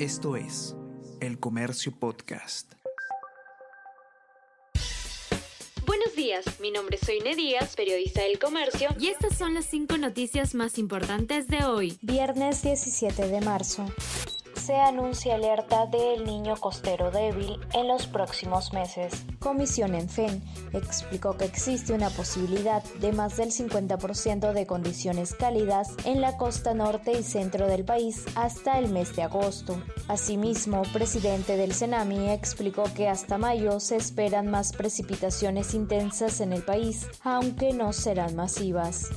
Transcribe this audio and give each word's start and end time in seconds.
Esto 0.00 0.34
es 0.34 0.74
El 1.20 1.38
Comercio 1.38 1.96
Podcast. 1.96 2.72
Buenos 5.86 6.16
días, 6.16 6.44
mi 6.58 6.72
nombre 6.72 6.96
es 7.00 7.06
Soine 7.06 7.36
Díaz, 7.36 7.76
periodista 7.76 8.22
del 8.22 8.40
Comercio, 8.40 8.88
y 8.98 9.06
estas 9.06 9.38
son 9.38 9.54
las 9.54 9.66
cinco 9.66 9.96
noticias 9.96 10.56
más 10.56 10.78
importantes 10.78 11.46
de 11.46 11.64
hoy. 11.64 11.96
Viernes 12.02 12.62
17 12.62 13.28
de 13.28 13.40
marzo 13.40 13.86
se 14.64 14.76
anuncia 14.76 15.34
alerta 15.34 15.84
del 15.84 16.24
niño 16.24 16.56
costero 16.56 17.10
débil 17.10 17.60
en 17.74 17.86
los 17.86 18.06
próximos 18.06 18.72
meses. 18.72 19.12
Comisión 19.38 19.94
en 19.94 20.08
FEN 20.08 20.42
explicó 20.72 21.36
que 21.36 21.44
existe 21.44 21.92
una 21.92 22.08
posibilidad 22.08 22.82
de 22.98 23.12
más 23.12 23.36
del 23.36 23.50
50% 23.50 24.54
de 24.54 24.66
condiciones 24.66 25.34
cálidas 25.34 25.94
en 26.06 26.22
la 26.22 26.38
costa 26.38 26.72
norte 26.72 27.12
y 27.12 27.22
centro 27.22 27.66
del 27.66 27.84
país 27.84 28.24
hasta 28.36 28.78
el 28.78 28.88
mes 28.88 29.14
de 29.14 29.24
agosto. 29.24 29.76
Asimismo, 30.08 30.80
presidente 30.94 31.58
del 31.58 31.74
Senami 31.74 32.30
explicó 32.30 32.84
que 32.96 33.06
hasta 33.06 33.36
mayo 33.36 33.80
se 33.80 33.96
esperan 33.96 34.50
más 34.50 34.72
precipitaciones 34.72 35.74
intensas 35.74 36.40
en 36.40 36.54
el 36.54 36.62
país, 36.62 37.06
aunque 37.22 37.74
no 37.74 37.92
serán 37.92 38.34
masivas. 38.34 39.10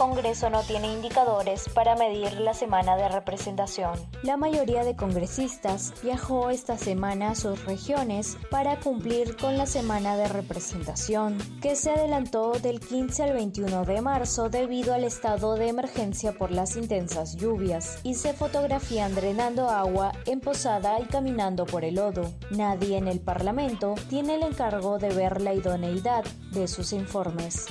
Congreso 0.00 0.48
no 0.48 0.62
tiene 0.62 0.90
indicadores 0.90 1.68
para 1.68 1.94
medir 1.94 2.40
la 2.40 2.54
semana 2.54 2.96
de 2.96 3.10
representación. 3.10 3.92
La 4.22 4.38
mayoría 4.38 4.82
de 4.82 4.96
congresistas 4.96 5.92
viajó 6.02 6.48
esta 6.48 6.78
semana 6.78 7.32
a 7.32 7.34
sus 7.34 7.62
regiones 7.66 8.38
para 8.50 8.80
cumplir 8.80 9.36
con 9.36 9.58
la 9.58 9.66
semana 9.66 10.16
de 10.16 10.26
representación, 10.26 11.36
que 11.60 11.76
se 11.76 11.90
adelantó 11.90 12.52
del 12.52 12.80
15 12.80 13.24
al 13.24 13.34
21 13.34 13.84
de 13.84 14.00
marzo 14.00 14.48
debido 14.48 14.94
al 14.94 15.04
estado 15.04 15.56
de 15.56 15.68
emergencia 15.68 16.32
por 16.32 16.50
las 16.50 16.76
intensas 16.76 17.36
lluvias, 17.36 17.98
y 18.02 18.14
se 18.14 18.32
fotografían 18.32 19.14
drenando 19.14 19.68
agua 19.68 20.12
en 20.24 20.40
Posada 20.40 20.98
y 20.98 21.04
caminando 21.04 21.66
por 21.66 21.84
el 21.84 21.96
lodo. 21.96 22.22
Nadie 22.50 22.96
en 22.96 23.06
el 23.06 23.20
Parlamento 23.20 23.96
tiene 24.08 24.36
el 24.36 24.44
encargo 24.44 24.96
de 24.96 25.10
ver 25.10 25.42
la 25.42 25.52
idoneidad 25.52 26.24
de 26.52 26.68
sus 26.68 26.94
informes. 26.94 27.66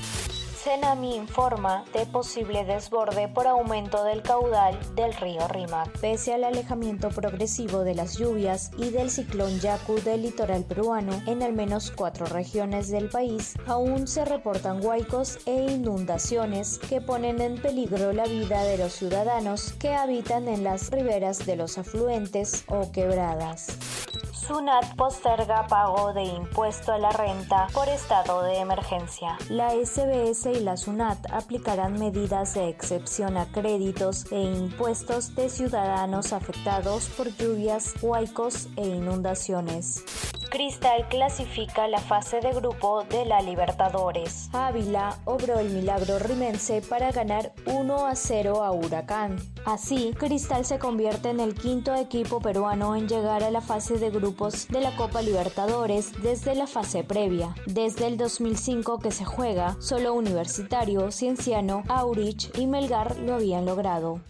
Senami 0.70 1.16
informa 1.16 1.84
de 1.94 2.06
posible 2.06 2.64
desborde 2.64 3.28
por 3.28 3.48
aumento 3.48 4.04
del 4.04 4.22
caudal 4.22 4.78
del 4.94 5.14
río 5.14 5.48
Rímac. 5.48 6.00
Pese 6.00 6.36
al 6.36 6.44
alejamiento 6.44 7.10
progresivo 7.10 7.84
de 7.84 7.96
las 7.96 8.20
lluvias 8.20 8.70
y 8.78 8.92
del 8.92 9.10
ciclón 9.10 9.60
Yaku 9.60 9.96
del 10.02 10.22
litoral 10.22 10.66
peruano 10.66 11.24
en 11.26 11.42
al 11.42 11.54
menos 11.54 11.90
cuatro 11.90 12.28
regiones 12.28 12.92
del 12.92 13.10
país, 13.10 13.56
aún 13.66 14.08
se 14.08 14.26
reportan 14.26 14.86
huaicos 14.86 15.40
e 15.48 15.72
inundaciones 15.72 16.78
que 16.78 17.02
ponen 17.02 17.42
en 17.42 17.60
peligro 17.60 18.14
la 18.14 18.26
vida 18.26 18.62
de 18.62 18.78
los 18.78 18.94
ciudadanos 18.94 19.74
que 19.80 19.96
habitan 19.96 20.48
en 20.48 20.64
las 20.64 20.92
riberas 20.92 21.48
de 21.48 21.56
los 21.56 21.80
afluentes 21.80 22.64
o 22.68 22.92
quebradas. 22.92 23.76
SUNAT 24.50 24.96
posterga 24.96 25.68
pago 25.68 26.12
de 26.12 26.24
impuesto 26.24 26.92
a 26.92 26.98
la 26.98 27.12
renta 27.12 27.68
por 27.72 27.88
estado 27.88 28.42
de 28.42 28.58
emergencia. 28.58 29.38
La 29.48 29.76
SBS 29.76 30.48
y 30.48 30.62
la 30.62 30.76
SUNAT 30.76 31.20
aplicarán 31.32 32.00
medidas 32.00 32.56
de 32.56 32.68
excepción 32.68 33.38
a 33.38 33.46
créditos 33.46 34.26
e 34.32 34.42
impuestos 34.42 35.36
de 35.36 35.50
ciudadanos 35.50 36.34
afectados 36.34 37.10
por 37.10 37.28
lluvias, 37.38 37.94
huaicos 38.02 38.70
e 38.76 38.88
inundaciones. 38.88 40.04
Cristal 40.50 41.08
clasifica 41.10 41.88
la 41.88 42.00
fase 42.00 42.40
de 42.40 42.52
grupo 42.54 43.04
de 43.04 43.24
la 43.24 43.40
Libertadores. 43.40 44.50
Ávila 44.52 45.20
obró 45.26 45.60
el 45.60 45.70
milagro 45.70 46.18
rimense 46.18 46.82
para 46.82 47.12
ganar 47.12 47.54
1 47.68 48.06
a 48.08 48.16
0 48.16 48.64
a 48.64 48.72
Huracán. 48.72 49.38
Así, 49.66 50.16
Cristal 50.18 50.66
se 50.66 50.80
convierte 50.80 51.30
en 51.30 51.40
el 51.40 51.54
quinto 51.54 51.94
equipo 51.94 52.42
peruano 52.42 52.96
en 52.96 53.08
llegar 53.08 53.44
a 53.44 53.52
la 53.52 53.62
fase 53.62 54.00
de 54.00 54.10
grupos 54.10 54.68
de 54.70 54.82
la 54.82 54.96
Copa 54.96 55.22
Libertadores 55.22 56.12
desde 56.24 56.56
la 56.56 56.66
fase 56.66 57.04
previa. 57.04 57.54
Desde 57.68 58.08
el 58.08 58.18
2005 58.18 58.98
que 58.98 59.12
se 59.12 59.26
juega, 59.26 59.80
solo 59.80 60.16
Universitario, 60.16 61.12
Cienciano, 61.12 61.84
Aurich 61.90 62.58
y 62.58 62.66
Melgar 62.66 63.18
lo 63.20 63.36
habían 63.36 63.66
logrado. 63.66 64.22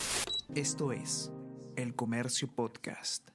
Esto 0.53 0.91
es 0.91 1.31
El 1.77 1.95
Comercio 1.95 2.49
Podcast. 2.53 3.29